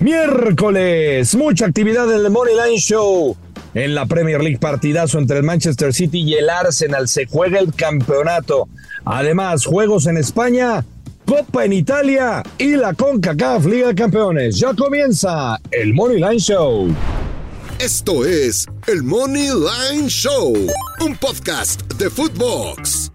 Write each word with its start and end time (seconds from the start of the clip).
Miércoles, 0.00 1.34
mucha 1.34 1.66
actividad 1.66 2.10
en 2.10 2.24
el 2.24 2.30
Money 2.30 2.54
Line 2.54 2.78
Show. 2.78 3.36
En 3.74 3.94
la 3.94 4.06
Premier 4.06 4.42
League 4.42 4.58
partidazo 4.58 5.18
entre 5.18 5.36
el 5.36 5.42
Manchester 5.42 5.92
City 5.92 6.20
y 6.20 6.34
el 6.34 6.48
Arsenal 6.48 7.06
se 7.06 7.26
juega 7.26 7.58
el 7.58 7.74
campeonato. 7.74 8.68
Además, 9.04 9.66
juegos 9.66 10.06
en 10.06 10.16
España, 10.16 10.86
Copa 11.26 11.66
en 11.66 11.74
Italia 11.74 12.42
y 12.56 12.76
la 12.76 12.94
CONCACAF 12.94 13.66
Liga 13.66 13.88
de 13.88 13.94
Campeones. 13.94 14.58
Ya 14.58 14.72
comienza 14.72 15.60
el 15.70 15.92
Money 15.92 16.16
Line 16.16 16.38
Show. 16.38 16.88
Esto 17.78 18.24
es 18.24 18.66
el 18.86 19.02
Money 19.02 19.48
Line 19.48 20.08
Show, 20.08 20.54
un 21.00 21.16
podcast 21.16 21.82
de 21.94 22.08
Footbox. 22.08 23.12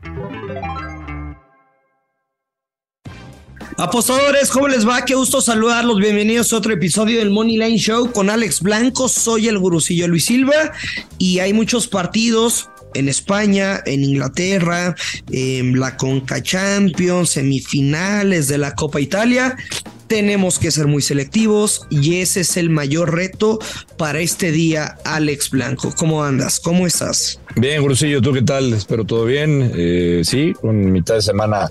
Apostadores, 3.77 4.51
¿cómo 4.51 4.69
les 4.69 4.87
va? 4.87 5.03
Qué 5.03 5.15
gusto 5.15 5.41
saludarlos. 5.41 5.99
Bienvenidos 5.99 6.53
a 6.53 6.57
otro 6.57 6.71
episodio 6.71 7.19
del 7.19 7.29
Money 7.29 7.57
Line 7.57 7.77
Show 7.77 8.09
con 8.09 8.29
Alex 8.29 8.61
Blanco. 8.61 9.09
Soy 9.09 9.49
el 9.49 9.59
gurusillo 9.59 10.07
Luis 10.07 10.23
Silva 10.23 10.71
y 11.17 11.39
hay 11.39 11.51
muchos 11.51 11.89
partidos 11.89 12.69
en 12.93 13.09
España, 13.09 13.81
en 13.85 14.05
Inglaterra, 14.05 14.95
en 15.29 15.77
la 15.77 15.97
Conca 15.97 16.41
Champions, 16.41 17.31
semifinales 17.31 18.47
de 18.47 18.59
la 18.59 18.73
Copa 18.75 19.01
Italia. 19.01 19.57
Tenemos 20.07 20.57
que 20.57 20.71
ser 20.71 20.87
muy 20.87 21.01
selectivos 21.01 21.81
y 21.89 22.21
ese 22.21 22.41
es 22.41 22.55
el 22.55 22.69
mayor 22.69 23.13
reto 23.13 23.59
para 23.97 24.21
este 24.21 24.53
día, 24.53 24.95
Alex 25.03 25.49
Blanco. 25.49 25.93
¿Cómo 25.97 26.23
andas? 26.23 26.61
¿Cómo 26.61 26.87
estás? 26.87 27.41
Bien, 27.57 27.81
Gurusillo, 27.81 28.21
¿tú 28.21 28.31
qué 28.31 28.41
tal? 28.41 28.71
Espero 28.71 29.03
todo 29.03 29.25
bien. 29.25 29.69
Eh, 29.75 30.21
sí, 30.23 30.53
mitad 30.63 31.15
de 31.15 31.21
semana 31.21 31.69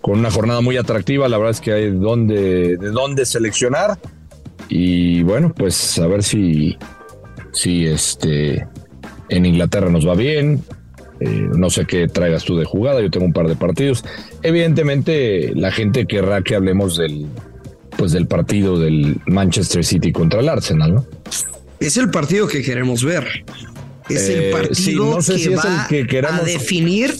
con 0.00 0.18
una 0.18 0.30
jornada 0.30 0.60
muy 0.60 0.76
atractiva. 0.76 1.28
La 1.28 1.36
verdad 1.38 1.52
es 1.52 1.60
que 1.60 1.72
hay 1.72 1.90
donde, 1.90 2.76
de 2.76 2.90
dónde 2.90 3.24
seleccionar. 3.26 3.98
Y 4.68 5.22
bueno, 5.22 5.52
pues 5.56 5.98
a 5.98 6.06
ver 6.06 6.22
si, 6.22 6.76
si 7.52 7.86
este, 7.86 8.66
en 9.28 9.46
Inglaterra 9.46 9.90
nos 9.90 10.06
va 10.06 10.14
bien. 10.14 10.62
Eh, 11.20 11.48
no 11.54 11.68
sé 11.68 11.84
qué 11.86 12.08
traigas 12.08 12.44
tú 12.44 12.56
de 12.56 12.64
jugada. 12.64 13.00
Yo 13.02 13.10
tengo 13.10 13.26
un 13.26 13.32
par 13.32 13.46
de 13.48 13.56
partidos. 13.56 14.04
Evidentemente, 14.42 15.52
la 15.54 15.70
gente 15.72 16.06
querrá 16.06 16.42
que 16.42 16.54
hablemos 16.54 16.96
del, 16.96 17.26
pues 17.96 18.12
del 18.12 18.26
partido 18.26 18.78
del 18.78 19.20
Manchester 19.26 19.84
City 19.84 20.12
contra 20.12 20.40
el 20.40 20.48
Arsenal, 20.48 20.94
¿no? 20.94 21.06
Es 21.80 21.96
el 21.96 22.10
partido 22.10 22.46
que 22.46 22.62
queremos 22.62 23.04
ver. 23.04 23.26
Es 24.08 24.28
el 24.28 24.40
Eh, 24.44 24.50
partido 24.52 24.74
sí, 24.74 24.94
no 25.16 25.22
sé 25.22 25.32
que 25.34 25.38
si 25.38 25.52
es 25.52 25.58
va 25.58 25.82
el 25.82 25.88
que 25.88 26.06
queramos- 26.06 26.40
a 26.40 26.44
definir 26.44 27.14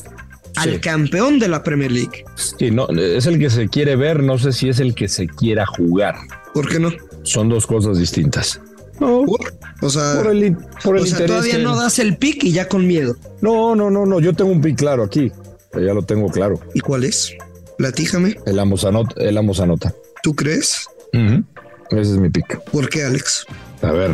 al 0.62 0.74
Sí. 0.74 0.80
campeón 0.80 1.38
de 1.38 1.48
la 1.48 1.62
Premier 1.62 1.90
League. 1.90 2.24
Sí, 2.34 2.70
no, 2.70 2.88
es 2.88 3.26
el 3.26 3.38
que 3.38 3.50
se 3.50 3.68
quiere 3.68 3.96
ver. 3.96 4.22
No 4.22 4.38
sé 4.38 4.52
si 4.52 4.68
es 4.68 4.80
el 4.80 4.94
que 4.94 5.08
se 5.08 5.26
quiera 5.26 5.66
jugar. 5.66 6.16
¿Por 6.54 6.68
qué 6.68 6.78
no? 6.78 6.90
Son 7.22 7.48
dos 7.48 7.66
cosas 7.66 7.98
distintas. 7.98 8.60
No, 8.98 9.24
O 9.80 9.88
sea, 9.90 10.14
por 10.22 10.30
el, 10.30 10.56
por 10.84 10.96
el 10.96 11.02
o 11.04 11.06
sea, 11.06 11.12
interés 11.12 11.26
todavía 11.30 11.58
no 11.58 11.74
das 11.76 11.98
el 11.98 12.16
pick 12.18 12.44
y 12.44 12.52
ya 12.52 12.68
con 12.68 12.86
miedo. 12.86 13.16
No, 13.40 13.74
no, 13.74 13.90
no, 13.90 14.04
no. 14.04 14.20
Yo 14.20 14.34
tengo 14.34 14.50
un 14.50 14.60
pick 14.60 14.76
claro 14.78 15.02
aquí. 15.04 15.32
Ya 15.72 15.94
lo 15.94 16.02
tengo 16.02 16.28
claro. 16.28 16.60
¿Y 16.74 16.80
cuál 16.80 17.04
es? 17.04 17.32
Platíjame. 17.78 18.36
El 18.44 18.58
anota. 18.58 19.14
El 19.16 19.38
ambos 19.38 19.60
anota. 19.60 19.94
¿Tú 20.22 20.34
crees? 20.34 20.86
Ese 21.12 22.00
es 22.00 22.08
mi 22.18 22.28
pick. 22.28 22.60
¿Por 22.70 22.88
qué, 22.90 23.04
Alex? 23.04 23.46
A 23.82 23.92
ver. 23.92 24.12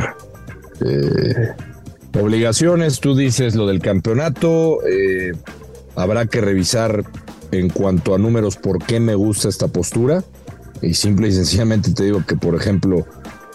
eh, 0.84 1.48
obligaciones. 2.20 3.00
Tú 3.00 3.16
dices 3.16 3.55
lo 3.55 3.66
del 3.66 3.81
campeonato. 3.81 4.78
eh, 4.86 5.33
habrá 5.97 6.27
que 6.27 6.41
revisar 6.41 7.05
en 7.52 7.69
cuanto 7.70 8.14
a 8.14 8.19
números 8.19 8.56
por 8.56 8.84
qué 8.84 9.00
me 9.00 9.14
gusta 9.14 9.48
esta 9.48 9.69
postura. 9.69 10.25
Y 10.83 10.94
simple 10.94 11.28
y 11.28 11.33
sencillamente 11.33 11.92
te 11.92 12.05
digo 12.05 12.25
que, 12.27 12.36
por 12.36 12.55
ejemplo, 12.55 13.06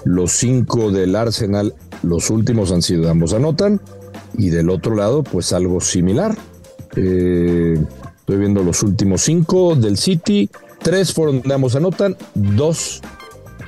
los 0.03 0.31
cinco 0.31 0.91
del 0.91 1.15
Arsenal, 1.15 1.75
los 2.03 2.29
últimos 2.29 2.71
han 2.71 2.81
sido 2.81 3.09
ambos 3.09 3.33
anotan. 3.33 3.79
Y 4.37 4.49
del 4.49 4.69
otro 4.69 4.95
lado, 4.95 5.23
pues 5.23 5.53
algo 5.53 5.81
similar. 5.81 6.35
Eh, 6.95 7.77
estoy 8.19 8.37
viendo 8.37 8.63
los 8.63 8.81
últimos 8.83 9.21
cinco 9.21 9.75
del 9.75 9.97
City. 9.97 10.49
Tres 10.81 11.13
fueron 11.13 11.41
de 11.41 11.53
ambos 11.53 11.75
anotan. 11.75 12.17
Dos 12.33 13.01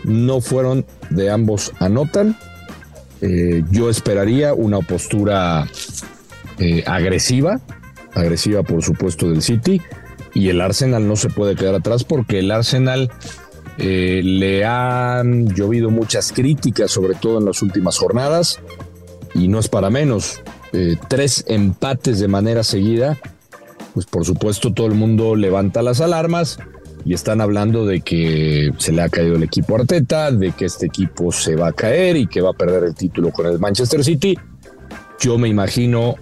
no 0.04 0.42
fueron 0.42 0.86
de 1.10 1.30
ambos 1.30 1.72
anotan. 1.80 2.36
Eh, 3.22 3.64
yo 3.72 3.90
esperaría 3.90 4.54
una 4.54 4.80
postura 4.80 5.66
eh, 6.60 6.84
agresiva, 6.86 7.62
agresiva 8.16 8.64
por 8.64 8.84
supuesto 8.84 9.30
del 9.30 9.42
City, 9.42 9.82
y 10.34 10.50
el 10.50 10.62
Arsenal 10.62 11.08
no 11.08 11.16
se 11.16 11.30
puede 11.30 11.56
quedar 11.56 11.76
atrás 11.76 12.04
porque 12.04 12.40
el 12.40 12.52
Arsenal 12.52 13.12
eh, 13.78 14.22
le 14.24 14.66
han 14.66 15.48
llovido 15.54 15.90
muchas 15.90 16.32
críticas, 16.32 16.92
sobre 16.92 17.16
todo 17.16 17.40
en 17.40 17.46
las 17.46 17.62
últimas 17.62 17.98
jornadas, 17.98 18.60
y 19.36 19.48
no 19.48 19.60
es 19.60 19.68
para 19.68 19.90
menos. 19.90 20.42
Eh, 20.74 20.96
tres 21.08 21.46
empates 21.48 22.20
de 22.20 22.28
manera 22.28 22.64
seguida, 22.64 23.18
pues 23.94 24.06
por 24.06 24.26
supuesto 24.26 24.74
todo 24.74 24.88
el 24.88 24.96
mundo 24.96 25.36
levanta 25.36 25.82
las 25.84 26.02
alarmas 26.02 26.58
y 27.06 27.14
están 27.14 27.42
hablando 27.42 27.86
de 27.86 28.02
que 28.02 28.72
se 28.78 28.92
le 28.92 29.02
ha 29.02 29.10
caído 29.10 29.36
el 29.36 29.44
equipo 29.44 29.76
Arteta, 29.76 30.32
de 30.32 30.52
que 30.52 30.66
este 30.66 30.88
equipo 30.88 31.32
se 31.32 31.56
va 31.56 31.68
a 31.68 31.74
caer 31.74 32.18
y 32.18 32.28
que 32.28 32.42
va 32.42 32.52
a 32.52 32.54
perder 32.54 32.86
el 32.86 32.96
título 32.96 33.32
con 33.32 33.46
el 33.46 33.60
Manchester 33.60 34.04
City. 34.04 34.38
Yo 35.20 35.38
me 35.38 35.48
imagino 35.48 36.16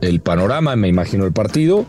el 0.00 0.20
panorama, 0.20 0.76
me 0.76 0.88
imagino 0.88 1.24
el 1.26 1.32
partido 1.32 1.86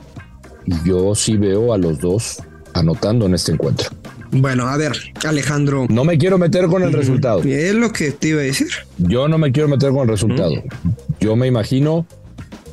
y 0.65 0.73
yo 0.87 1.15
sí 1.15 1.37
veo 1.37 1.73
a 1.73 1.77
los 1.77 1.99
dos 1.99 2.37
anotando 2.73 3.25
en 3.25 3.33
este 3.35 3.51
encuentro. 3.51 3.89
Bueno, 4.31 4.67
a 4.67 4.77
ver, 4.77 4.93
Alejandro. 5.27 5.87
No 5.89 6.03
me 6.03 6.17
quiero 6.19 6.37
meter 6.37 6.67
con 6.67 6.83
el 6.83 6.93
resultado. 6.93 7.41
Es 7.41 7.73
lo 7.73 7.91
que 7.91 8.11
te 8.11 8.27
iba 8.29 8.41
a 8.41 8.43
decir. 8.43 8.67
Yo 8.99 9.27
no 9.27 9.37
me 9.39 9.51
quiero 9.51 9.67
meter 9.67 9.89
con 9.91 10.01
el 10.03 10.09
resultado. 10.09 10.53
Yo 11.19 11.35
me 11.35 11.47
imagino, 11.47 12.05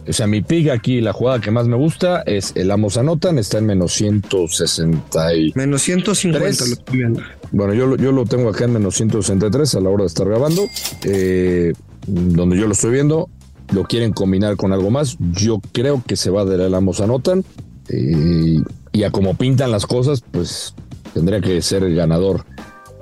o 0.07 0.13
sea, 0.13 0.27
mi 0.27 0.43
pick 0.43 0.69
aquí, 0.69 1.01
la 1.01 1.15
jugada 1.15 1.41
que 1.41 1.51
más 1.51 1.67
me 1.67 1.77
gusta 1.77 2.21
es 2.27 2.53
el 2.57 2.71
Amos 2.71 2.99
anotan, 2.99 3.39
está 3.39 3.57
en 3.57 3.67
menos 3.67 3.93
160 3.95 5.35
y... 5.35 5.53
Menos 5.55 5.81
150 5.83 6.39
Tres. 6.47 6.69
lo 6.69 6.75
estoy 6.75 6.99
viendo. 6.99 7.23
Bueno, 7.53 7.73
yo, 7.73 7.87
lo- 7.87 7.97
yo 7.97 8.13
lo 8.13 8.25
tengo 8.27 8.51
acá 8.51 8.65
en 8.65 8.75
menos 8.75 8.95
163 8.97 9.75
a 9.77 9.81
la 9.81 9.89
hora 9.89 10.03
de 10.03 10.09
estar 10.09 10.29
grabando. 10.29 10.63
Eh, 11.05 11.73
donde 12.07 12.57
yo 12.59 12.67
lo 12.67 12.73
estoy 12.73 12.93
viendo, 12.93 13.29
lo 13.73 13.85
quieren 13.85 14.13
combinar 14.13 14.57
con 14.57 14.73
algo 14.73 14.91
más. 14.91 15.17
Yo 15.33 15.61
creo 15.73 16.03
que 16.07 16.17
se 16.17 16.31
va 16.31 16.45
del 16.45 16.75
Amos 16.75 17.01
anotan. 17.01 17.45
Eh, 17.89 18.61
y 18.93 19.03
a 19.05 19.11
como 19.11 19.35
pintan 19.35 19.71
las 19.71 19.87
cosas, 19.87 20.23
pues 20.31 20.75
tendría 21.15 21.41
que 21.41 21.61
ser 21.63 21.85
el 21.85 21.95
ganador 21.95 22.45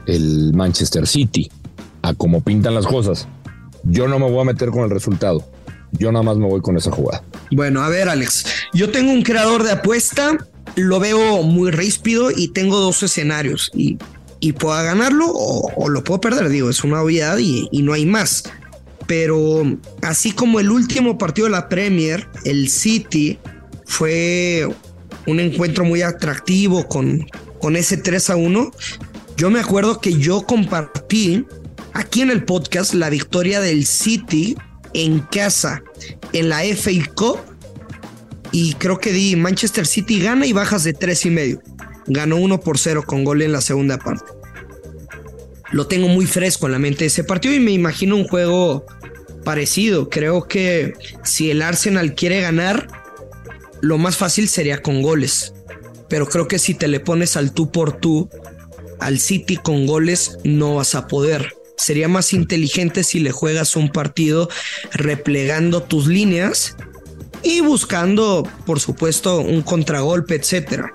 el 0.07 0.53
Manchester 0.55 1.07
City. 1.07 1.51
A 2.03 2.15
como 2.15 2.43
pintan 2.43 2.75
las 2.75 2.87
cosas. 2.87 3.29
Yo 3.85 4.09
no 4.09 4.19
me 4.19 4.31
voy 4.31 4.41
a 4.41 4.45
meter 4.45 4.71
con 4.71 4.83
el 4.83 4.91
resultado. 4.91 5.45
Yo 5.93 6.11
nada 6.11 6.23
más 6.23 6.37
me 6.37 6.47
voy 6.47 6.61
con 6.61 6.77
esa 6.77 6.91
jugada. 6.91 7.23
Bueno, 7.53 7.83
a 7.83 7.89
ver, 7.89 8.09
Alex. 8.09 8.45
Yo 8.73 8.91
tengo 8.91 9.13
un 9.13 9.23
creador 9.23 9.63
de 9.63 9.73
apuesta, 9.73 10.37
lo 10.75 10.99
veo 11.01 11.43
muy 11.43 11.71
ríspido 11.71 12.31
y 12.31 12.49
tengo 12.49 12.81
dos 12.81 13.03
escenarios. 13.03 13.71
Y, 13.75 13.99
y 14.41 14.53
puedo 14.53 14.75
ganarlo 14.83 15.27
o, 15.29 15.71
o 15.77 15.89
lo 15.89 16.03
puedo 16.03 16.21
perder. 16.21 16.49
Digo, 16.49 16.69
es 16.69 16.83
una 16.85 17.01
obviedad 17.01 17.39
y, 17.39 17.69
y 17.71 17.83
no 17.83 17.93
hay 17.93 18.07
más. 18.07 18.45
Pero 19.07 19.63
así 20.03 20.33
como 20.33 20.61
el 20.61 20.71
último 20.71 21.19
partido 21.19 21.47
de 21.47 21.53
la 21.53 21.69
Premier, 21.69 22.29
el 22.45 22.69
City, 22.69 23.39
fue 23.85 24.69
un 25.27 25.41
encuentro 25.41 25.85
muy 25.85 26.03
atractivo 26.03 26.87
con, 26.89 27.27
con 27.61 27.77
ese 27.77 27.97
3 27.97 28.31
a 28.31 28.37
1. 28.37 28.71
Yo 29.37 29.51
me 29.51 29.61
acuerdo 29.61 30.01
que 30.01 30.15
yo 30.15 30.43
compartí 30.47 31.45
aquí 31.93 32.23
en 32.23 32.31
el 32.31 32.45
podcast 32.45 32.95
la 32.95 33.11
victoria 33.11 33.61
del 33.61 33.85
City 33.87 34.57
en 34.95 35.21
casa 35.21 35.83
en 36.33 36.49
la 36.49 36.63
FA 36.63 36.91
Cup 37.15 37.39
y 38.53 38.75
creo 38.75 38.99
que 38.99 39.13
di 39.13 39.35
Manchester 39.35 39.87
City 39.87 40.21
gana 40.21 40.47
y 40.47 40.53
bajas 40.53 40.85
de 40.85 40.93
tres 40.93 41.27
y 41.27 41.31
medio. 41.31 41.61
Ganó 42.07 42.37
1 42.37 42.61
por 42.61 42.79
0 42.79 43.03
con 43.07 43.25
gol 43.25 43.43
en 43.43 43.53
la 43.53 43.61
segunda 43.61 43.99
parte. 43.99 44.25
Lo 45.73 45.89
tengo 45.89 46.07
muy 46.07 46.27
fresco 46.27 46.67
en 46.67 46.73
la 46.73 46.79
mente 46.79 47.07
ese 47.07 47.25
partido 47.25 47.55
y 47.55 47.61
me 47.61 47.73
imagino 47.73 48.15
un 48.15 48.29
juego 48.29 48.87
parecido. 49.45 50.09
Creo 50.09 50.49
que 50.49 50.95
si 51.23 51.51
el 51.51 51.63
Arsenal 51.63 52.15
quiere 52.15 52.41
ganar, 52.41 52.89
lo 53.81 53.99
más 53.99 54.17
fácil 54.17 54.49
sería 54.49 54.83
con 54.83 55.03
goles. 55.03 55.53
Pero 56.09 56.27
creo 56.27 56.49
que 56.49 56.59
si 56.59 56.75
te 56.75 56.89
le 56.89 57.01
pones 57.01 57.37
al 57.37 57.53
tú 57.53 57.71
por 57.71 57.93
tú 57.93 58.29
al 59.01 59.19
City 59.19 59.57
con 59.57 59.87
goles, 59.87 60.39
no 60.45 60.77
vas 60.77 60.95
a 60.95 61.07
poder. 61.07 61.55
Sería 61.77 62.09
más 62.09 62.33
inteligente 62.33 63.05
si 63.05 63.19
le 63.21 63.33
juegas 63.33 63.77
un 63.77 63.91
partido 63.91 64.49
replegando 64.93 65.83
tus 65.83 66.07
líneas 66.07 66.77
y 67.43 67.61
buscando, 67.61 68.49
por 68.65 68.81
supuesto, 68.81 69.41
un 69.41 69.63
contragolpe, 69.63 70.37
etcétera. 70.37 70.93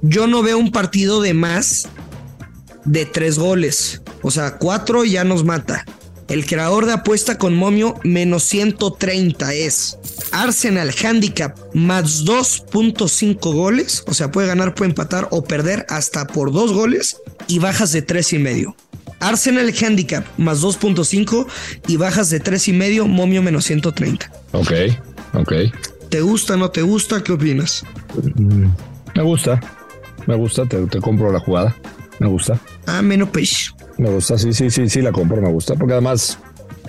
Yo 0.00 0.26
no 0.26 0.42
veo 0.42 0.58
un 0.58 0.70
partido 0.70 1.20
de 1.20 1.34
más 1.34 1.88
de 2.84 3.04
tres 3.04 3.38
goles. 3.38 4.00
O 4.22 4.30
sea, 4.30 4.56
cuatro 4.58 5.04
ya 5.04 5.24
nos 5.24 5.44
mata. 5.44 5.84
El 6.28 6.44
creador 6.46 6.84
de 6.86 6.92
apuesta 6.92 7.38
con 7.38 7.54
momio 7.56 7.94
menos 8.04 8.42
130 8.44 9.54
es 9.54 9.96
Arsenal 10.30 10.90
Handicap 11.02 11.56
más 11.74 12.24
2.5 12.26 13.38
goles. 13.54 14.04
O 14.06 14.14
sea, 14.14 14.30
puede 14.30 14.46
ganar, 14.48 14.74
puede 14.74 14.90
empatar 14.90 15.28
o 15.30 15.44
perder 15.44 15.86
hasta 15.88 16.26
por 16.26 16.52
dos 16.52 16.72
goles 16.72 17.16
y 17.46 17.58
bajas 17.60 17.92
de 17.92 18.02
tres 18.02 18.32
y 18.34 18.38
medio. 18.38 18.76
Arsenal 19.20 19.72
Handicap 19.82 20.24
más 20.36 20.62
2.5 20.62 21.46
y 21.88 21.96
bajas 21.96 22.30
de 22.30 22.38
3 22.38 22.68
y 22.68 22.72
medio, 22.72 23.08
momio 23.08 23.42
menos 23.42 23.64
130. 23.64 24.30
Ok, 24.52 24.70
ok. 25.34 25.52
¿Te 26.08 26.20
gusta, 26.20 26.56
no 26.56 26.70
te 26.70 26.82
gusta? 26.82 27.22
¿Qué 27.24 27.32
opinas? 27.32 27.82
Me 29.14 29.22
gusta, 29.24 29.60
me 30.26 30.36
gusta, 30.36 30.66
te, 30.66 30.86
te 30.86 31.00
compro 31.00 31.32
la 31.32 31.40
jugada. 31.40 31.74
Me 32.20 32.28
gusta, 32.28 32.60
Ah, 32.86 33.02
menos 33.02 33.30
peixe. 33.30 33.70
Me 33.98 34.10
gusta, 34.10 34.38
sí, 34.38 34.52
sí, 34.52 34.70
sí, 34.70 34.88
sí, 34.88 35.02
la 35.02 35.12
compro, 35.12 35.40
me 35.40 35.50
gusta, 35.50 35.74
porque 35.74 35.92
además 35.92 36.38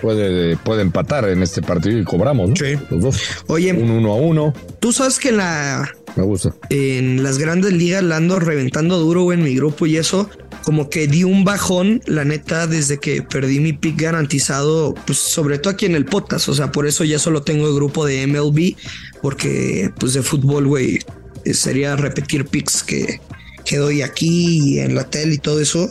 puede, 0.00 0.56
puede 0.56 0.82
empatar 0.82 1.28
en 1.28 1.42
este 1.42 1.62
partido 1.62 1.98
y 1.98 2.04
cobramos, 2.04 2.50
¿no? 2.50 2.56
Sí. 2.56 2.76
Los 2.90 3.02
dos. 3.02 3.20
Oye, 3.48 3.72
Un 3.72 3.90
uno 3.90 4.12
a 4.12 4.16
uno, 4.16 4.54
tú 4.78 4.92
sabes 4.92 5.18
que 5.18 5.30
en 5.30 5.38
la 5.38 5.90
me 6.16 6.24
gusta. 6.24 6.54
en 6.70 7.22
las 7.22 7.38
grandes 7.38 7.72
ligas 7.72 8.02
la 8.02 8.16
ando 8.16 8.38
reventando 8.38 8.98
duro 8.98 9.22
güey, 9.22 9.38
en 9.38 9.44
mi 9.44 9.54
grupo 9.54 9.86
y 9.86 9.96
eso 9.96 10.28
como 10.62 10.90
que 10.90 11.06
di 11.06 11.24
un 11.24 11.44
bajón, 11.44 12.02
la 12.06 12.24
neta, 12.24 12.66
desde 12.66 12.98
que 12.98 13.22
perdí 13.22 13.60
mi 13.60 13.72
pick 13.72 14.00
garantizado, 14.00 14.94
pues 15.06 15.18
sobre 15.18 15.58
todo 15.58 15.72
aquí 15.72 15.86
en 15.86 15.94
el 15.94 16.04
podcast, 16.04 16.48
o 16.48 16.54
sea, 16.54 16.70
por 16.70 16.86
eso 16.86 17.04
ya 17.04 17.18
solo 17.18 17.42
tengo 17.42 17.66
el 17.66 17.74
grupo 17.74 18.04
de 18.04 18.26
MLB, 18.26 18.76
porque 19.22 19.90
pues 19.98 20.12
de 20.12 20.22
fútbol, 20.22 20.66
güey, 20.66 20.98
eh, 21.44 21.54
sería 21.54 21.96
repetir 21.96 22.46
picks 22.46 22.82
que, 22.82 23.20
que 23.64 23.78
doy 23.78 24.02
aquí 24.02 24.74
y 24.74 24.78
en 24.80 24.94
la 24.94 25.04
tele 25.04 25.34
y 25.34 25.38
todo 25.38 25.60
eso. 25.60 25.90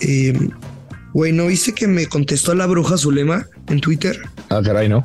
Eh, 0.00 0.48
Güey, 1.12 1.32
¿no 1.32 1.46
viste 1.46 1.72
que 1.72 1.86
me 1.88 2.06
contestó 2.08 2.54
la 2.54 2.66
bruja 2.66 2.98
Zulema 2.98 3.46
en 3.68 3.80
Twitter? 3.80 4.20
Ah, 4.50 4.60
caray, 4.62 4.86
no. 4.86 5.02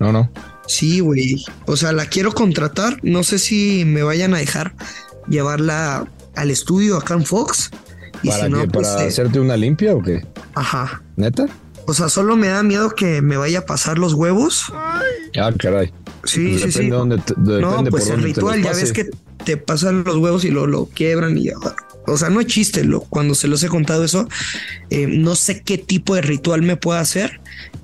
No, 0.00 0.10
no. 0.10 0.28
Sí, 0.66 0.98
güey. 0.98 1.44
O 1.66 1.76
sea, 1.76 1.92
la 1.92 2.06
quiero 2.06 2.32
contratar. 2.32 2.98
No 3.04 3.22
sé 3.22 3.38
si 3.38 3.84
me 3.84 4.02
vayan 4.02 4.34
a 4.34 4.38
dejar 4.38 4.74
llevarla 5.28 6.08
al 6.34 6.50
estudio 6.50 6.96
acá 6.96 7.14
en 7.14 7.24
Fox. 7.24 7.70
Y 8.24 8.28
¿Para 8.28 8.44
si 8.46 8.50
no, 8.50 8.60
qué? 8.62 8.68
pues. 8.68 8.88
¿Para 8.88 9.04
eh, 9.04 9.08
hacerte 9.08 9.38
una 9.38 9.56
limpia 9.56 9.94
o 9.94 10.02
qué? 10.02 10.26
Ajá. 10.54 11.00
¿Neta? 11.16 11.46
O 11.86 11.94
sea, 11.94 12.08
solo 12.08 12.36
me 12.36 12.48
da 12.48 12.64
miedo 12.64 12.90
que 12.90 13.22
me 13.22 13.36
vaya 13.36 13.60
a 13.60 13.66
pasar 13.66 13.98
los 13.98 14.14
huevos. 14.14 14.64
Ah, 14.74 15.52
caray. 15.60 15.92
Sí, 16.24 16.56
Pues 16.58 16.62
sí, 16.62 16.66
depende 16.66 16.70
sí. 16.82 16.88
dónde 16.90 17.18
te- 17.18 17.34
depende 17.36 17.60
no, 17.60 17.84
pues 17.84 18.04
por 18.04 18.14
el 18.14 18.20
dónde 18.20 18.26
ritual, 18.26 18.62
ya 18.64 18.72
ves 18.72 18.92
que 18.92 19.10
te 19.44 19.56
pasan 19.56 20.02
los 20.04 20.16
huevos 20.16 20.44
y 20.44 20.50
lo, 20.50 20.66
lo 20.66 20.86
quiebran 20.86 21.38
y 21.38 21.44
ya. 21.44 21.52
O 22.06 22.16
sea, 22.16 22.30
no 22.30 22.40
es 22.40 22.46
chiste, 22.46 22.84
lo, 22.84 23.00
cuando 23.00 23.34
se 23.34 23.48
los 23.48 23.62
he 23.62 23.68
contado 23.68 24.04
eso, 24.04 24.28
eh, 24.90 25.06
no 25.06 25.34
sé 25.36 25.62
qué 25.62 25.78
tipo 25.78 26.14
de 26.14 26.22
ritual 26.22 26.62
me 26.62 26.76
pueda 26.76 27.00
hacer, 27.00 27.40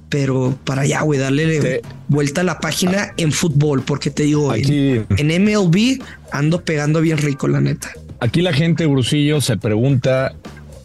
pero 0.08 0.58
para 0.64 0.82
allá, 0.82 1.02
güey, 1.02 1.20
darle 1.20 1.60
Te- 1.60 1.82
vuelta 2.08 2.40
a 2.40 2.44
la 2.44 2.58
página 2.60 3.12
en 3.16 3.30
fútbol, 3.32 3.82
porque 3.82 4.10
te 4.10 4.24
digo, 4.24 4.54
en- 4.54 4.64
Aquí, 4.64 5.00
en 5.22 5.30
MLB 5.44 6.00
ando 6.32 6.62
pegando 6.64 7.00
bien 7.00 7.18
rico, 7.18 7.46
la 7.48 7.60
neta. 7.60 7.90
aquí 8.20 8.42
la 8.42 8.52
gente, 8.52 8.86
Brusillo, 8.86 9.40
se 9.40 9.56
pregunta, 9.56 10.34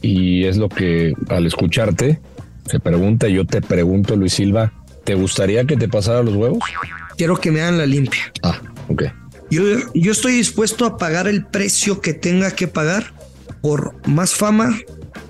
y 0.01 0.44
es 0.45 0.57
lo 0.57 0.69
que 0.69 1.13
al 1.29 1.45
escucharte, 1.47 2.19
se 2.69 2.79
pregunta, 2.79 3.27
yo 3.27 3.45
te 3.45 3.62
pregunto, 3.62 4.15
Luis 4.15 4.33
Silva, 4.33 4.71
¿te 5.06 5.15
gustaría 5.15 5.65
que 5.65 5.75
te 5.77 5.88
pasara 5.88 6.21
los 6.21 6.36
huevos? 6.36 6.59
Quiero 7.18 7.38
que 7.38 7.51
me 7.51 7.62
hagan 7.62 7.77
la 7.77 7.86
limpia. 7.86 8.31
Ah, 8.44 8.59
ok. 8.89 9.03
Yo, 9.50 9.63
yo 9.94 10.12
estoy 10.12 10.33
dispuesto 10.33 10.86
a 10.86 10.97
pagar 10.97 11.27
el 11.27 11.45
precio 11.45 12.01
que 12.01 12.13
tenga 12.13 12.51
que 12.51 12.68
pagar 12.68 13.13
por 13.63 13.95
más 14.07 14.36
fama, 14.36 14.77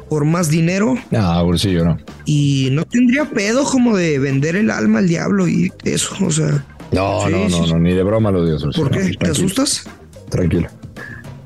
por 0.10 0.26
más 0.26 0.50
dinero 0.50 0.96
Ah, 1.16 1.42
Brusillo, 1.46 1.86
no. 1.86 1.98
y 2.26 2.70
no 2.72 2.84
tendría 2.84 3.26
pedo 3.26 3.64
como 3.64 3.96
de 3.96 4.18
vender 4.18 4.56
el 4.56 4.72
alma 4.72 5.00
al 5.00 5.08
diablo 5.08 5.48
y 5.48 5.72
eso, 5.86 6.14
o 6.26 6.32
sea, 6.32 6.66
No, 6.92 7.22
Sí, 7.26 7.32
no, 7.32 7.48
no, 7.50 7.68
no, 7.68 7.80
ni 7.80 7.94
de 7.94 8.02
broma 8.04 8.32
lo 8.32 8.44
digo. 8.46 8.58
¿por 8.76 8.90
qué? 8.92 9.12
¿Te 9.20 9.30
asustas? 9.30 9.88
Tranquilo. 10.30 10.68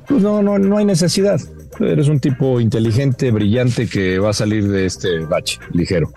Pues 0.07 0.23
no, 0.23 0.41
no, 0.41 0.57
no 0.57 0.77
hay 0.77 0.85
necesidad. 0.85 1.39
Eres 1.79 2.07
un 2.07 2.19
tipo 2.21 2.59
inteligente, 2.61 3.31
brillante 3.31 3.87
que 3.87 4.17
va 4.19 4.29
a 4.29 4.33
salir 4.33 4.67
de 4.67 4.85
este 4.85 5.19
bache 5.25 5.59
ligero 5.73 6.11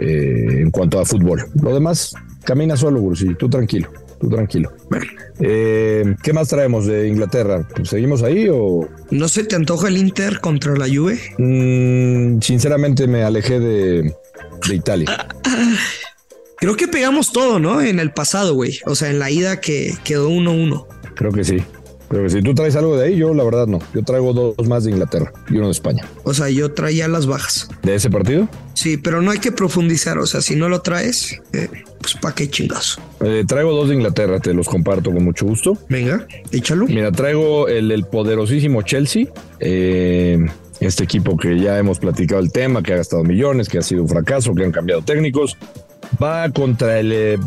eh, 0.00 0.60
en 0.62 0.70
cuanto 0.70 1.00
a 1.00 1.04
fútbol. 1.04 1.44
Lo 1.60 1.74
demás, 1.74 2.14
camina 2.44 2.76
solo, 2.76 3.00
Brusillo. 3.02 3.36
Tú 3.36 3.48
tranquilo, 3.50 3.90
tú 4.28 4.34
tranquilo. 4.34 4.72
Bueno, 4.90 5.06
Eh, 5.38 6.14
¿Qué 6.22 6.32
más 6.32 6.48
traemos 6.48 6.86
de 6.86 7.08
Inglaterra? 7.08 7.66
Pues, 7.74 7.88
¿Seguimos 7.90 8.22
ahí 8.22 8.48
o...? 8.50 8.88
¿no 9.10 9.28
se 9.28 9.44
te 9.44 9.54
antoja 9.54 9.88
el 9.88 9.96
Inter 9.98 10.40
contra 10.40 10.74
la 10.76 10.86
Juve? 10.88 11.18
Mm, 11.38 12.40
sinceramente 12.40 13.06
me 13.06 13.22
alejé 13.22 13.60
de, 13.60 14.14
de 14.68 14.74
Italia. 14.74 15.28
Creo 16.58 16.74
que 16.76 16.88
pegamos 16.88 17.32
todo, 17.32 17.58
¿no? 17.58 17.82
En 17.82 18.00
el 18.00 18.12
pasado, 18.12 18.54
güey. 18.54 18.78
O 18.86 18.94
sea, 18.94 19.10
en 19.10 19.18
la 19.18 19.30
ida 19.30 19.60
que 19.60 19.94
quedó 20.04 20.30
1-1. 20.30 20.86
Creo 21.14 21.30
que 21.32 21.44
sí. 21.44 21.62
Creo 22.08 22.22
que 22.22 22.30
sí. 22.30 22.42
¿Tú 22.42 22.54
traes 22.54 22.76
algo 22.76 22.96
de 22.96 23.06
ahí? 23.08 23.16
Yo 23.16 23.34
la 23.34 23.44
verdad 23.44 23.66
no. 23.66 23.78
Yo 23.94 24.02
traigo 24.02 24.32
dos 24.32 24.66
más 24.66 24.84
de 24.84 24.92
Inglaterra 24.92 25.32
y 25.50 25.56
uno 25.56 25.66
de 25.66 25.72
España. 25.72 26.04
O 26.24 26.32
sea, 26.32 26.48
yo 26.48 26.72
traía 26.72 27.08
las 27.08 27.26
bajas. 27.26 27.68
¿De 27.82 27.94
ese 27.94 28.08
partido? 28.08 28.48
Sí, 28.74 28.96
pero 28.96 29.20
no 29.20 29.30
hay 29.32 29.38
que 29.38 29.52
profundizar. 29.52 30.16
O 30.18 30.26
sea, 30.26 30.40
si 30.40 30.56
no 30.56 30.68
lo 30.70 30.80
traes, 30.82 31.40
eh, 31.52 31.68
pues 32.12 32.22
pa' 32.22 32.34
qué 32.34 32.48
chingazo. 32.48 33.00
Eh, 33.24 33.44
traigo 33.46 33.72
dos 33.72 33.88
de 33.88 33.94
Inglaterra, 33.96 34.38
te 34.40 34.54
los 34.54 34.68
comparto 34.68 35.10
con 35.12 35.24
mucho 35.24 35.46
gusto. 35.46 35.76
Venga, 35.88 36.26
échalo. 36.52 36.86
Mira, 36.86 37.10
traigo 37.12 37.66
el, 37.68 37.90
el 37.90 38.04
poderosísimo 38.04 38.82
Chelsea. 38.82 39.26
eh, 39.60 40.38
este 40.78 41.04
equipo 41.04 41.38
que 41.38 41.58
ya 41.58 41.78
hemos 41.78 41.98
platicado 41.98 42.40
el 42.42 42.52
tema, 42.52 42.82
que 42.82 42.92
ha 42.92 42.96
gastado 42.96 43.24
millones, 43.24 43.68
que 43.70 43.78
ha 43.78 43.82
sido 43.82 44.02
un 44.02 44.08
fracaso, 44.10 44.54
que 44.54 44.62
han 44.62 44.72
cambiado 44.72 45.00
técnicos. 45.02 45.56
Va 46.22 46.50
contra 46.50 47.00
el 47.00 47.12
eh, 47.12 47.38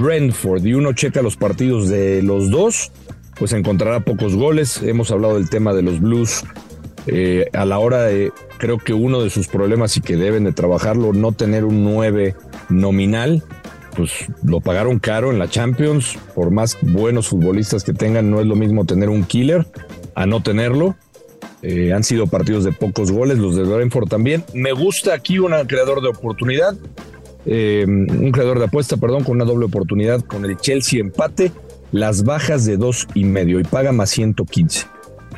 Brentford 0.00 0.64
y 0.66 0.74
uno 0.74 0.92
checa 0.92 1.22
los 1.22 1.36
partidos 1.36 1.88
de 1.88 2.22
los 2.22 2.50
dos, 2.50 2.90
pues 3.38 3.52
encontrará 3.52 4.00
pocos 4.00 4.34
goles. 4.34 4.82
Hemos 4.82 5.10
hablado 5.12 5.36
del 5.36 5.48
tema 5.48 5.72
de 5.74 5.82
los 5.82 6.00
Blues. 6.00 6.42
eh, 7.06 7.48
a 7.52 7.64
la 7.64 7.78
hora 7.78 8.02
de, 8.02 8.32
creo 8.58 8.78
que 8.78 8.94
uno 8.94 9.22
de 9.22 9.30
sus 9.30 9.46
problemas 9.48 9.96
y 9.96 10.00
que 10.00 10.16
deben 10.16 10.42
de 10.44 10.52
trabajarlo, 10.52 11.12
no 11.12 11.30
tener 11.32 11.64
un 11.64 11.84
9 11.84 12.34
nominal, 12.68 13.42
pues 13.96 14.10
lo 14.42 14.60
pagaron 14.60 14.98
caro 14.98 15.30
en 15.30 15.38
la 15.38 15.48
Champions. 15.48 16.18
Por 16.34 16.50
más 16.50 16.78
buenos 16.82 17.28
futbolistas 17.28 17.84
que 17.84 17.92
tengan, 17.92 18.30
no 18.30 18.40
es 18.40 18.46
lo 18.46 18.56
mismo 18.56 18.84
tener 18.84 19.08
un 19.08 19.24
killer 19.24 19.66
a 20.14 20.26
no 20.26 20.42
tenerlo. 20.42 20.96
Eh, 21.62 21.92
han 21.92 22.02
sido 22.02 22.26
partidos 22.26 22.64
de 22.64 22.72
pocos 22.72 23.12
goles, 23.12 23.38
los 23.38 23.54
de 23.54 23.62
Brentford 23.62 24.08
también. 24.08 24.44
Me 24.52 24.72
gusta 24.72 25.14
aquí 25.14 25.38
un 25.38 25.52
creador 25.66 26.02
de 26.02 26.08
oportunidad, 26.08 26.76
eh, 27.46 27.84
un 27.86 28.32
creador 28.32 28.58
de 28.58 28.64
apuesta, 28.64 28.96
perdón, 28.96 29.22
con 29.22 29.36
una 29.36 29.44
doble 29.44 29.66
oportunidad 29.66 30.22
con 30.22 30.44
el 30.44 30.56
Chelsea 30.56 31.00
empate, 31.00 31.52
las 31.92 32.24
bajas 32.24 32.64
de 32.64 32.76
dos 32.76 33.06
y 33.14 33.24
medio 33.24 33.60
y 33.60 33.64
paga 33.64 33.92
más 33.92 34.10
115. 34.10 34.86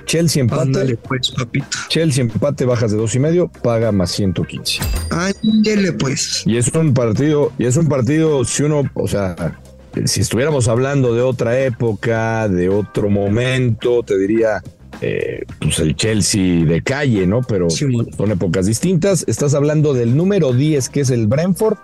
Chelsea 0.06 0.40
empate, 0.42 0.62
Ándale, 0.62 0.96
pues, 0.96 1.30
papito. 1.30 1.66
Chelsea 1.88 2.22
empate, 2.22 2.64
bajas 2.64 2.90
de 2.92 2.96
dos 2.98 3.14
y 3.14 3.18
medio, 3.18 3.48
paga 3.48 3.92
más 3.92 4.10
115. 4.12 4.80
Ándale, 5.10 5.92
pues. 5.92 6.42
Y 6.46 6.56
es 6.56 6.68
un 6.75 6.94
partido, 6.94 7.52
y 7.58 7.66
es 7.66 7.76
un 7.76 7.88
partido, 7.88 8.44
si 8.44 8.62
uno, 8.64 8.82
o 8.94 9.08
sea, 9.08 9.58
si 10.04 10.20
estuviéramos 10.20 10.68
hablando 10.68 11.14
de 11.14 11.23
otra 11.23 11.58
época, 11.61 12.49
de 12.49 12.68
otro 12.68 13.08
momento, 13.11 14.02
te 14.02 14.18
diría, 14.18 14.62
eh, 15.00 15.42
pues 15.61 15.78
el 15.80 15.96
Chelsea 15.96 16.64
de 16.64 16.82
calle, 16.82 17.26
¿no? 17.26 17.42
Pero 17.42 17.70
Sí, 17.70 17.84
bueno. 17.87 18.11
son 18.16 18.30
épocas 18.30 18.66
distintas. 18.66 19.25
Estás 19.26 19.54
hablando 19.54 19.94
del 19.94 20.16
número 20.16 20.52
10, 20.52 20.88
que 20.88 21.00
es 21.00 21.11
el 21.11 21.26
Brentford, 21.26 21.76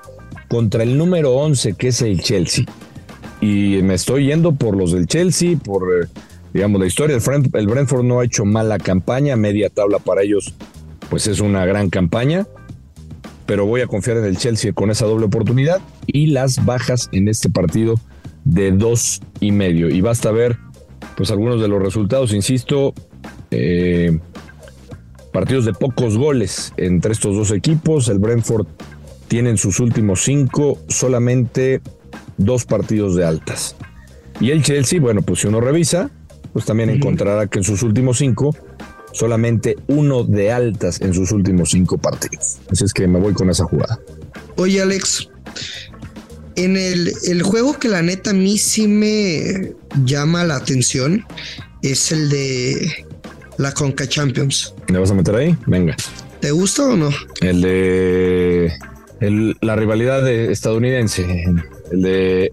contra 0.49 0.83
el 0.83 0.97
número 0.99 1.33
11, 1.35 1.75
que 1.75 1.89
es 1.89 2.03
el 2.03 2.21
Chelsea. 2.21 2.65
Y 3.41 3.81
me 3.83 3.95
estoy 3.95 4.27
yendo 4.27 4.53
por 4.53 4.77
los 4.77 4.93
del 4.93 5.07
Chelsea, 5.07 5.57
por, 5.57 5.83
eh, 6.03 6.07
digamos, 6.53 6.81
la 6.81 6.87
historia. 6.87 7.17
El, 7.17 7.23
Fren- 7.23 7.51
el 7.53 7.67
Brentford 7.67 8.05
no 8.05 8.21
ha 8.21 8.25
hecho 8.25 8.45
mala 8.45 8.79
campaña, 8.79 9.37
media 9.37 9.71
tabla 9.71 9.99
para 9.99 10.23
ellos, 10.23 10.55
pues 11.09 11.27
es 11.27 11.41
una 11.41 11.65
gran 11.67 11.91
campaña 11.91 12.47
pero 13.47 13.67
voy 13.67 13.81
a 13.81 13.89
confiar 13.89 14.19
en 14.19 14.27
el 14.27 14.37
Chelsea 14.37 14.73
con 14.73 14.93
esa 14.93 15.07
doble 15.07 15.27
oportunidad 15.27 15.81
y 16.07 16.27
las 16.27 16.65
bajas 16.65 17.09
en 17.11 17.27
este 17.27 17.51
partido 17.51 17.97
de 18.45 18.71
dos 18.71 19.21
y 19.41 19.51
medio. 19.51 19.91
Y 19.91 20.01
basta 20.03 20.31
ver, 20.31 20.57
pues 21.17 21.33
algunos 21.33 21.61
de 21.61 21.67
los 21.67 21.83
resultados, 21.83 22.33
insisto, 22.33 22.95
eh, 23.51 24.21
partidos 25.33 25.65
de 25.65 25.73
pocos 25.73 26.17
goles 26.17 26.73
entre 26.77 27.11
estos 27.11 27.35
dos 27.35 27.51
equipos. 27.51 28.09
El 28.09 28.21
Brentford 28.21 28.69
tiene 29.27 29.51
en 29.51 29.59
sus 29.59 29.81
últimos 29.81 30.23
cinco 30.23 30.79
solamente 30.87 31.81
dos 32.37 32.67
partidos 32.67 33.17
de 33.17 33.25
altas. 33.25 33.75
Y 34.39 34.53
el 34.53 34.63
Chelsea, 34.63 35.01
bueno, 35.01 35.23
pues 35.23 35.41
si 35.41 35.49
uno 35.49 35.61
revisa, 35.61 36.13
pues 36.53 36.65
también 36.65 36.91
encontrará 36.91 37.47
que 37.47 37.59
en 37.59 37.65
sus 37.65 37.83
últimos 37.83 38.19
cinco 38.19 38.55
solamente 39.13 39.77
uno 39.89 40.23
de 40.25 40.53
altas 40.53 41.01
en 41.01 41.13
sus 41.15 41.33
últimos 41.33 41.71
cinco 41.71 41.99
partidos. 41.99 42.59
Así 42.71 42.85
es 42.85 42.93
que 42.93 43.07
me 43.09 43.19
voy 43.19 43.33
con 43.35 43.51
esa 43.51 43.65
jugada. 43.65 43.99
Oye, 44.57 44.81
Alex, 44.83 45.29
en 46.57 46.77
el, 46.77 47.13
el 47.27 47.43
juego 47.43 47.79
que 47.79 47.89
la 47.89 48.03
neta 48.03 48.31
a 48.31 48.35
mí 48.35 48.59
sí 48.59 48.87
me 48.87 49.73
llama 50.05 50.45
la 50.45 50.57
atención 50.57 51.25
es 51.83 52.13
el 52.13 52.29
de 52.31 53.07
la 53.59 53.73
Conca 53.73 54.07
Champions. 54.09 54.75
¿Me 54.89 54.99
vas 54.99 55.11
a 55.11 55.15
meter 55.15 55.35
ahí? 55.35 55.57
Venga. 55.67 55.97
¿Te 56.41 56.51
gusta 56.53 56.85
o 56.87 56.97
no? 56.97 57.11
El 57.43 57.61
de 57.63 58.73
el- 59.21 59.57
la 59.61 59.77
rivalidad 59.77 60.23
de 60.25 60.51
estadounidense, 60.53 61.45
el 61.93 62.03
de 62.03 62.51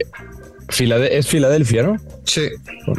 Filade- 0.77 1.10
es 1.12 1.27
Filadelfia, 1.27 1.84
¿no? 1.84 1.98
Sí. 2.25 2.50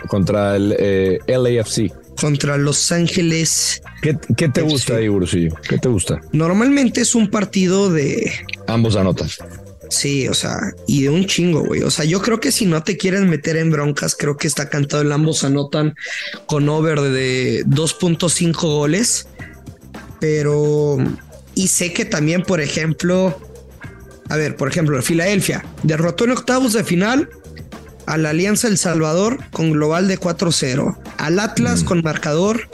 Contra 0.09 0.57
el 0.57 0.75
eh, 0.79 1.19
LAFC. 1.27 1.93
contra 2.21 2.57
Los 2.57 2.91
Ángeles. 2.91 3.83
¿Qué, 4.03 4.49
te 4.49 4.63
gusta 4.63 4.97
ahí, 4.97 5.09
Ursillo? 5.09 5.55
¿Qué 5.69 5.79
te 5.79 5.89
gusta? 5.89 6.21
Normalmente 6.33 7.01
es 7.01 7.15
un 7.15 7.31
partido 7.31 7.91
de... 7.91 8.33
Ambos 8.67 8.97
anotan. 8.97 9.29
Sí, 9.91 10.29
o 10.29 10.35
sea, 10.35 10.59
y 10.87 11.03
de 11.03 11.11
un 11.11 11.25
chingo, 11.27 11.65
güey. 11.65 11.83
O 11.83 11.91
sea, 11.91 12.05
yo 12.05 12.21
creo 12.21 12.41
que 12.41 12.53
si 12.53 12.67
no 12.67 12.83
te 12.83 12.97
quieren 12.97 13.31
meter 13.31 13.57
en 13.57 13.71
broncas, 13.71 14.15
creo 14.17 14.37
que 14.37 14.47
está 14.47 14.69
cantado 14.69 15.03
el 15.03 15.13
ambos 15.13 15.45
anotan 15.45 15.95
con 16.47 16.69
over 16.69 17.01
de 17.01 17.65
2.5 17.67 18.61
goles. 18.61 19.29
Pero, 20.21 20.99
y 21.55 21.69
sé 21.69 21.93
que 21.93 22.05
también, 22.05 22.43
por 22.43 22.61
ejemplo, 22.61 23.39
a 24.29 24.37
ver, 24.37 24.57
por 24.57 24.69
ejemplo, 24.69 25.01
Filadelfia 25.01 25.65
derrotó 25.85 26.25
en 26.25 26.33
octavos 26.33 26.73
de 26.73 26.85
final 26.85 27.31
a 28.09 28.17
la 28.17 28.31
Alianza 28.31 28.69
El 28.69 28.79
Salvador 28.79 29.39
con 29.53 29.71
global 29.71 30.09
de 30.09 30.19
4-0, 30.19 30.97
al 31.19 31.39
Atlas 31.39 31.83
mm. 31.83 31.85
con 31.85 32.03
marcador 32.03 32.69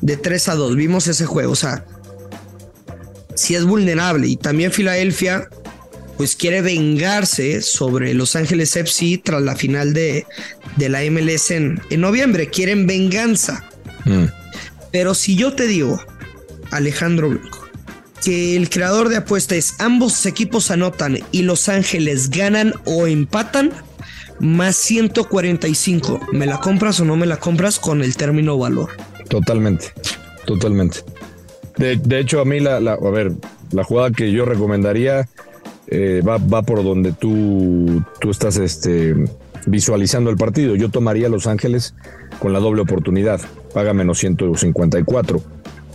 de 0.00 0.16
3 0.16 0.48
a 0.48 0.54
2. 0.56 0.76
Vimos 0.76 1.06
ese 1.06 1.26
juego, 1.26 1.52
o 1.52 1.56
sea, 1.56 1.84
si 3.36 3.54
es 3.54 3.64
vulnerable 3.64 4.26
y 4.26 4.36
también 4.36 4.72
Filadelfia 4.72 5.48
pues 6.16 6.36
quiere 6.36 6.60
vengarse 6.60 7.62
sobre 7.62 8.12
Los 8.12 8.36
Ángeles 8.36 8.76
FC 8.76 9.22
tras 9.24 9.40
la 9.40 9.56
final 9.56 9.94
de, 9.94 10.26
de 10.76 10.88
la 10.90 11.00
MLS 11.10 11.50
en, 11.52 11.80
en, 11.88 12.00
noviembre, 12.02 12.50
quieren 12.50 12.86
venganza. 12.86 13.64
Mm. 14.04 14.24
Pero 14.92 15.14
si 15.14 15.36
yo 15.36 15.54
te 15.54 15.66
digo, 15.66 15.98
Alejandro 16.72 17.30
Blanco, 17.30 17.66
que 18.22 18.56
el 18.56 18.68
creador 18.68 19.08
de 19.08 19.16
apuestas 19.16 19.76
ambos 19.78 20.26
equipos 20.26 20.70
anotan 20.70 21.20
y 21.32 21.42
Los 21.42 21.70
Ángeles 21.70 22.28
ganan 22.28 22.74
o 22.84 23.06
empatan, 23.06 23.72
más 24.40 24.76
145. 24.76 26.20
¿Me 26.32 26.46
la 26.46 26.58
compras 26.58 27.00
o 27.00 27.04
no 27.04 27.16
me 27.16 27.26
la 27.26 27.36
compras 27.36 27.78
con 27.78 28.02
el 28.02 28.16
término 28.16 28.58
valor? 28.58 28.90
Totalmente, 29.28 29.92
totalmente. 30.46 30.98
De, 31.76 32.18
hecho, 32.18 32.40
a 32.40 32.44
mí 32.44 32.60
la, 32.60 32.76
a 32.76 33.10
ver, 33.10 33.32
la 33.72 33.84
jugada 33.84 34.10
que 34.10 34.32
yo 34.32 34.44
recomendaría 34.44 35.28
eh, 35.86 36.22
va, 36.26 36.36
va, 36.36 36.62
por 36.62 36.84
donde 36.84 37.12
tú, 37.12 38.02
tú 38.20 38.30
estás 38.30 38.58
este, 38.58 39.14
visualizando 39.66 40.30
el 40.30 40.36
partido. 40.36 40.76
Yo 40.76 40.90
tomaría 40.90 41.28
Los 41.28 41.46
Ángeles 41.46 41.94
con 42.38 42.52
la 42.52 42.58
doble 42.58 42.82
oportunidad, 42.82 43.40
paga 43.72 43.94
menos 43.94 44.18
154. 44.18 45.40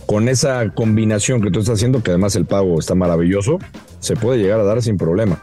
Con 0.06 0.28
esa 0.28 0.70
combinación 0.70 1.40
que 1.40 1.50
tú 1.50 1.60
estás 1.60 1.74
haciendo, 1.74 2.02
que 2.02 2.10
además 2.10 2.36
el 2.36 2.46
pago 2.46 2.78
está 2.78 2.94
maravilloso, 2.94 3.58
se 4.00 4.16
puede 4.16 4.38
llegar 4.38 4.60
a 4.60 4.64
dar 4.64 4.82
sin 4.82 4.96
problema. 4.96 5.42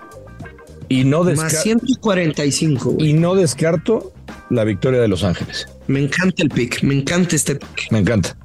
Y 0.93 1.05
no 1.05 1.23
Más 1.23 1.63
145. 1.63 2.97
Y 2.99 3.13
no 3.13 3.33
descarto 3.33 4.13
la 4.51 4.63
victoria 4.63 5.01
de 5.01 5.07
Los 5.07 5.23
Ángeles. 5.23 5.67
Me 5.87 5.99
encanta 5.99 6.43
el 6.43 6.49
pick, 6.49 6.83
me 6.83 6.93
encanta 6.93 7.35
este 7.35 7.55
pick. 7.55 7.91
Me 7.91 7.97
encanta. 7.97 8.37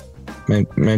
Me, 0.47 0.97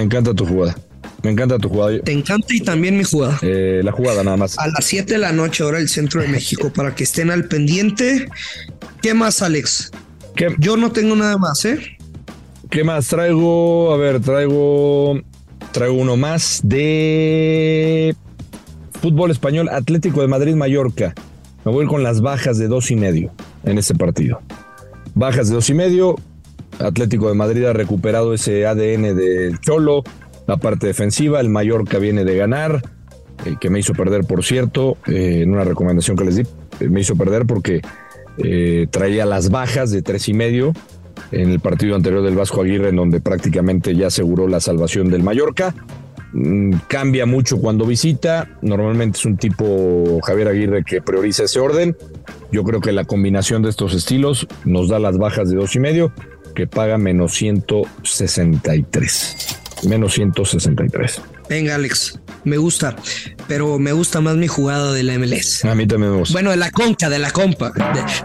encanta 0.00 0.32
tu 0.32 0.46
jugada. 0.46 0.78
Me 1.24 1.32
encanta 1.32 1.58
tu 1.58 1.68
jugada. 1.68 1.98
Te 1.98 2.12
encanta 2.12 2.54
y 2.54 2.60
también 2.60 2.96
mi 2.96 3.02
jugada. 3.02 3.36
Eh, 3.42 3.80
la 3.82 3.90
jugada 3.90 4.22
nada 4.22 4.36
más. 4.36 4.56
A 4.60 4.68
las 4.68 4.84
7 4.84 5.14
de 5.14 5.18
la 5.18 5.32
noche, 5.32 5.64
ahora 5.64 5.78
el 5.78 5.88
centro 5.88 6.22
de 6.22 6.28
México, 6.28 6.72
para 6.72 6.94
que 6.94 7.02
estén 7.02 7.32
al 7.32 7.46
pendiente. 7.46 8.28
¿Qué 9.02 9.12
más, 9.12 9.42
Alex? 9.42 9.90
Yo 10.58 10.76
no 10.76 10.92
tengo 10.92 11.16
nada 11.16 11.36
más, 11.36 11.64
¿eh? 11.64 11.98
¿Qué 12.70 12.84
más 12.84 13.08
traigo? 13.08 13.92
A 13.92 13.96
ver, 13.96 14.20
traigo. 14.20 15.20
Traigo 15.72 15.94
uno 15.94 16.16
más 16.16 16.60
de 16.62 18.14
Fútbol 19.02 19.32
español, 19.32 19.68
Atlético 19.68 20.20
de 20.20 20.28
Madrid, 20.28 20.54
Mallorca. 20.54 21.12
Me 21.64 21.72
voy 21.72 21.86
con 21.86 22.04
las 22.04 22.20
bajas 22.20 22.56
de 22.56 22.68
dos 22.68 22.92
y 22.92 22.94
medio 22.94 23.32
en 23.64 23.76
ese 23.76 23.96
partido. 23.96 24.40
Bajas 25.16 25.48
de 25.48 25.56
dos 25.56 25.68
y 25.70 25.74
medio. 25.74 26.14
Atlético 26.78 27.28
de 27.28 27.34
Madrid 27.34 27.64
ha 27.64 27.72
recuperado 27.72 28.32
ese 28.32 28.64
ADN 28.64 29.16
del 29.16 29.58
Cholo, 29.58 30.04
la 30.46 30.56
parte 30.58 30.86
defensiva. 30.86 31.40
El 31.40 31.48
Mallorca 31.48 31.98
viene 31.98 32.24
de 32.24 32.36
ganar, 32.36 32.80
el 33.44 33.58
que 33.58 33.70
me 33.70 33.80
hizo 33.80 33.92
perder, 33.92 34.24
por 34.24 34.44
cierto, 34.44 34.96
eh, 35.08 35.40
en 35.42 35.50
una 35.50 35.64
recomendación 35.64 36.16
que 36.16 36.24
les 36.24 36.36
di, 36.36 36.42
eh, 36.78 36.88
me 36.88 37.00
hizo 37.00 37.16
perder 37.16 37.44
porque 37.44 37.80
eh, 38.38 38.86
traía 38.88 39.26
las 39.26 39.50
bajas 39.50 39.90
de 39.90 40.02
tres 40.02 40.28
y 40.28 40.32
medio 40.32 40.74
en 41.32 41.50
el 41.50 41.58
partido 41.58 41.96
anterior 41.96 42.22
del 42.22 42.36
Vasco 42.36 42.62
Aguirre, 42.62 42.90
en 42.90 42.96
donde 42.96 43.20
prácticamente 43.20 43.96
ya 43.96 44.06
aseguró 44.06 44.46
la 44.46 44.60
salvación 44.60 45.10
del 45.10 45.24
Mallorca. 45.24 45.74
Mm, 46.32 46.76
cambia 46.88 47.26
mucho 47.26 47.58
cuando 47.58 47.86
visita. 47.86 48.48
Normalmente 48.62 49.18
es 49.18 49.26
un 49.26 49.36
tipo 49.36 50.20
Javier 50.22 50.48
Aguirre 50.48 50.82
que 50.84 51.02
prioriza 51.02 51.44
ese 51.44 51.60
orden. 51.60 51.96
Yo 52.50 52.64
creo 52.64 52.80
que 52.80 52.90
la 52.92 53.04
combinación 53.04 53.62
de 53.62 53.68
estos 53.70 53.94
estilos 53.94 54.48
nos 54.64 54.88
da 54.88 54.98
las 54.98 55.16
bajas 55.18 55.50
de 55.50 55.56
dos 55.56 55.76
y 55.76 55.80
medio, 55.80 56.12
que 56.54 56.66
paga 56.66 56.96
menos 56.98 57.34
163. 57.34 59.58
Menos 59.88 60.12
163. 60.14 61.22
Venga, 61.52 61.74
Alex, 61.74 62.18
me 62.44 62.56
gusta, 62.56 62.96
pero 63.46 63.78
me 63.78 63.92
gusta 63.92 64.22
más 64.22 64.36
mi 64.36 64.46
jugada 64.46 64.90
de 64.94 65.02
la 65.02 65.18
MLS. 65.18 65.66
A 65.66 65.74
mí 65.74 65.86
también 65.86 66.12
me 66.12 66.18
gusta. 66.20 66.32
Bueno, 66.32 66.50
de 66.50 66.56
la 66.56 66.70
conca, 66.70 67.10
de 67.10 67.18
la 67.18 67.30
compa, 67.30 67.70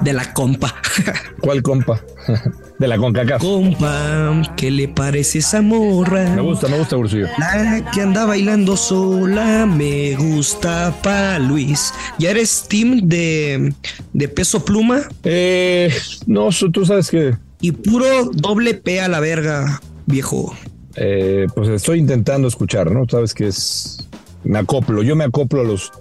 de, 0.02 0.14
la 0.14 0.34
compa. 0.34 0.74
¿Cuál 1.42 1.62
compa? 1.62 2.02
de 2.80 2.88
la 2.88 2.98
CONCACAF. 2.98 3.42
Compa, 3.42 4.54
¿qué 4.56 4.72
le 4.72 4.88
parece 4.88 5.40
esa 5.40 5.62
morra? 5.62 6.24
Me 6.30 6.42
gusta, 6.42 6.70
me 6.70 6.78
gusta, 6.78 6.96
Ursillo. 6.96 7.28
La 7.38 7.92
que 7.92 8.00
anda 8.00 8.26
bailando 8.26 8.78
sola, 8.78 9.66
me 9.66 10.16
gusta 10.16 10.96
pa' 11.04 11.38
Luis. 11.38 11.94
¿Ya 12.20 12.30
eres 12.30 12.66
team 12.70 13.10
de, 13.10 13.74
de 14.14 14.28
peso 14.30 14.64
pluma? 14.64 15.02
Eh, 15.26 15.94
no, 16.28 16.48
tú 16.72 16.86
sabes 16.86 17.10
que... 17.10 17.36
Y 17.60 17.74
puro 17.74 18.30
doble 18.32 18.74
P 18.74 19.02
a 19.02 19.10
la 19.10 19.20
verga, 19.20 19.82
viejo. 20.06 20.56
Eh, 20.98 21.48
pues 21.56 21.70
estoy 21.70 22.00
intentando 22.00 22.48
escuchar, 22.48 22.92
¿no? 22.92 23.06
Sabes 23.10 23.34
que 23.34 23.48
es. 23.48 24.08
Me 24.44 24.60
acoplo, 24.60 25.04
yo 25.04 25.16
me 25.16 25.24
acoplo 25.24 25.62
a 25.62 25.64
los, 25.64 25.92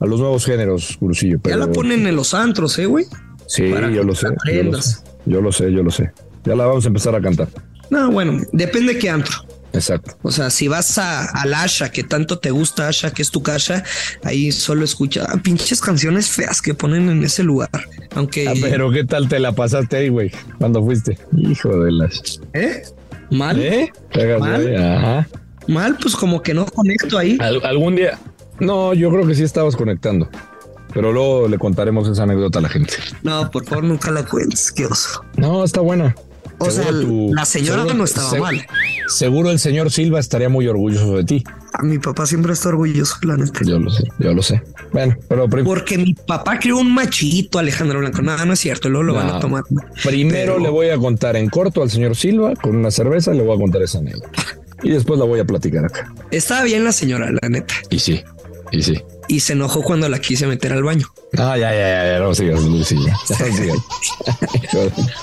a 0.00 0.06
los 0.06 0.20
nuevos 0.20 0.44
géneros, 0.44 0.96
Cursillo. 0.98 1.38
Ya 1.44 1.56
la 1.56 1.70
ponen 1.70 2.06
en 2.06 2.16
los 2.16 2.34
antros, 2.34 2.78
¿eh, 2.78 2.86
güey? 2.86 3.06
Sí, 3.46 3.68
yo 3.68 4.02
lo, 4.04 4.14
sé, 4.14 4.28
yo 4.46 4.62
lo 4.62 4.80
sé. 4.80 4.98
Yo 5.26 5.82
lo 5.82 5.90
sé, 5.90 6.12
Ya 6.44 6.54
la 6.54 6.66
vamos 6.66 6.84
a 6.84 6.88
empezar 6.88 7.14
a 7.14 7.20
cantar. 7.20 7.48
No, 7.90 8.10
bueno, 8.10 8.42
depende 8.52 8.94
de 8.94 8.98
qué 8.98 9.10
antro. 9.10 9.34
Exacto. 9.72 10.16
O 10.22 10.30
sea, 10.30 10.50
si 10.50 10.68
vas 10.68 10.98
a, 10.98 11.24
al 11.24 11.52
Asha, 11.52 11.90
que 11.90 12.04
tanto 12.04 12.38
te 12.38 12.50
gusta 12.52 12.88
Asha, 12.88 13.10
que 13.10 13.22
es 13.22 13.30
tu 13.30 13.42
casa, 13.42 13.82
ahí 14.22 14.52
solo 14.52 14.84
escucha 14.84 15.26
pinches 15.42 15.80
canciones 15.80 16.28
feas 16.28 16.62
que 16.62 16.74
ponen 16.74 17.10
en 17.10 17.24
ese 17.24 17.42
lugar. 17.42 17.70
Aunque. 18.14 18.48
Ah, 18.48 18.54
pero 18.60 18.90
¿qué 18.92 19.04
tal 19.04 19.28
te 19.28 19.40
la 19.40 19.52
pasaste 19.52 19.96
ahí, 19.96 20.08
güey? 20.10 20.30
Cuando 20.58 20.82
fuiste. 20.84 21.18
Hijo 21.36 21.76
de 21.84 21.90
las. 21.90 22.40
¿Eh? 22.52 22.84
Mal. 23.30 23.60
¿Eh? 23.60 23.92
Mal. 24.38 24.76
Ajá. 24.76 25.28
Mal, 25.66 25.96
pues 26.00 26.14
como 26.16 26.42
que 26.42 26.54
no 26.54 26.66
conecto 26.66 27.18
ahí. 27.18 27.38
algún 27.40 27.96
día. 27.96 28.18
No, 28.60 28.94
yo 28.94 29.10
creo 29.10 29.26
que 29.26 29.34
sí 29.34 29.42
estabas 29.42 29.76
conectando. 29.76 30.28
Pero 30.92 31.12
luego 31.12 31.48
le 31.48 31.58
contaremos 31.58 32.08
esa 32.08 32.22
anécdota 32.22 32.60
a 32.60 32.62
la 32.62 32.68
gente. 32.68 32.94
No, 33.22 33.50
por 33.50 33.64
favor, 33.64 33.84
nunca 33.84 34.10
la 34.12 34.24
cuentes. 34.24 34.70
Qué 34.70 34.86
oso. 34.86 35.24
No, 35.36 35.64
está 35.64 35.80
buena. 35.80 36.14
O 36.58 36.70
sea, 36.70 36.86
la 36.92 37.44
señora 37.44 37.84
no 37.92 38.04
estaba 38.04 38.32
mal. 38.38 38.64
Seguro 39.08 39.50
el 39.50 39.58
señor 39.58 39.90
Silva 39.90 40.20
estaría 40.20 40.48
muy 40.48 40.68
orgulloso 40.68 41.16
de 41.16 41.24
ti. 41.24 41.44
A 41.76 41.82
mi 41.82 41.98
papá 41.98 42.24
siempre 42.24 42.52
está 42.52 42.68
orgulloso, 42.68 43.16
la 43.22 43.36
neta. 43.36 43.60
Yo 43.64 43.78
lo 43.78 43.90
sé, 43.90 44.04
yo 44.18 44.32
lo 44.32 44.42
sé. 44.42 44.62
Bueno, 44.92 45.16
pero 45.28 45.48
porque 45.48 45.98
mi 45.98 46.14
papá 46.14 46.58
creó 46.58 46.78
un 46.78 46.94
machito, 46.94 47.58
Alejandro 47.58 47.98
Blanco. 47.98 48.22
Nada, 48.22 48.44
no 48.44 48.52
es 48.52 48.60
cierto, 48.60 48.88
luego 48.88 49.04
lo 49.04 49.14
van 49.14 49.28
a 49.28 49.40
tomar. 49.40 49.64
Primero 50.02 50.58
le 50.58 50.70
voy 50.70 50.90
a 50.90 50.98
contar 50.98 51.36
en 51.36 51.48
corto 51.48 51.82
al 51.82 51.90
señor 51.90 52.14
Silva 52.16 52.54
con 52.54 52.76
una 52.76 52.90
cerveza, 52.90 53.32
le 53.32 53.42
voy 53.42 53.56
a 53.56 53.58
contar 53.58 53.82
esa 53.82 53.98
anécdota. 53.98 54.30
Y 54.82 54.90
después 54.90 55.18
la 55.18 55.24
voy 55.24 55.40
a 55.40 55.44
platicar 55.44 55.84
acá. 55.84 56.12
Estaba 56.30 56.62
bien 56.62 56.84
la 56.84 56.92
señora, 56.92 57.30
la 57.42 57.48
neta. 57.48 57.74
Y 57.90 57.98
sí, 57.98 58.22
y 58.70 58.82
sí 58.82 59.02
y 59.28 59.40
se 59.40 59.54
enojó 59.54 59.82
cuando 59.82 60.08
la 60.08 60.18
quise 60.18 60.46
meter 60.46 60.72
al 60.72 60.82
baño. 60.82 61.06
Ah, 61.36 61.56
ya, 61.56 61.72
ya, 61.72 62.12
ya, 62.12 62.18
no 62.24 62.34
sigas, 62.34 62.60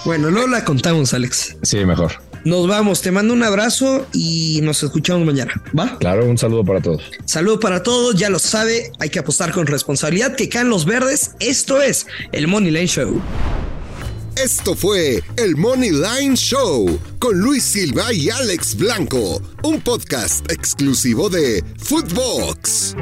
bueno, 0.06 0.30
luego 0.30 0.48
la 0.48 0.64
contamos, 0.64 1.14
Alex. 1.14 1.58
Sí, 1.62 1.86
mejor. 1.86 2.12
Nos 2.44 2.68
vamos, 2.68 3.02
te 3.02 3.12
mando 3.12 3.34
un 3.34 3.44
abrazo 3.44 4.08
y 4.14 4.60
nos 4.64 4.82
escuchamos 4.82 5.26
mañana, 5.26 5.54
¿va? 5.78 5.98
Claro, 6.00 6.26
un 6.26 6.38
saludo 6.38 6.64
para 6.64 6.82
todos. 6.82 7.04
Saludo 7.26 7.60
para 7.60 7.84
todos, 7.84 8.16
ya 8.16 8.30
lo 8.30 8.40
sabe, 8.40 8.92
hay 9.00 9.10
que 9.10 9.20
apostar 9.20 9.52
con 9.52 9.68
responsabilidad, 9.68 10.36
que 10.36 10.50
caen 10.50 10.70
los 10.70 10.86
verdes. 10.86 11.32
Esto 11.40 11.82
es 11.82 12.08
el 12.32 12.48
Money 12.48 12.72
Line 12.72 12.88
Show. 12.88 13.22
Esto 14.38 14.76
fue 14.76 15.22
el 15.38 15.56
Money 15.56 15.92
Line 15.92 16.36
Show 16.36 17.00
con 17.20 17.38
Luis 17.38 17.64
Silva 17.64 18.12
y 18.14 18.30
Alex 18.30 18.76
Blanco, 18.76 19.42
un 19.64 19.82
podcast 19.82 20.50
exclusivo 20.52 21.30
de 21.30 21.64
Footbox. 21.78 22.96